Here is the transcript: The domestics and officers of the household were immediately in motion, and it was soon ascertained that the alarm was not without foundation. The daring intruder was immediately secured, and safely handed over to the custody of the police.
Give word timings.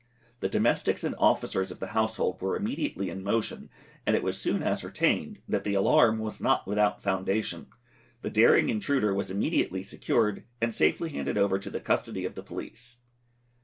The 0.39 0.49
domestics 0.49 1.03
and 1.03 1.13
officers 1.19 1.69
of 1.69 1.79
the 1.79 1.89
household 1.93 2.41
were 2.41 2.55
immediately 2.55 3.11
in 3.11 3.23
motion, 3.23 3.69
and 4.03 4.15
it 4.15 4.23
was 4.23 4.35
soon 4.41 4.63
ascertained 4.63 5.41
that 5.47 5.63
the 5.63 5.75
alarm 5.75 6.17
was 6.17 6.41
not 6.41 6.65
without 6.65 7.03
foundation. 7.03 7.67
The 8.23 8.31
daring 8.31 8.69
intruder 8.69 9.13
was 9.13 9.29
immediately 9.29 9.83
secured, 9.83 10.43
and 10.59 10.73
safely 10.73 11.09
handed 11.09 11.37
over 11.37 11.59
to 11.59 11.69
the 11.69 11.79
custody 11.79 12.25
of 12.25 12.33
the 12.33 12.41
police. 12.41 13.01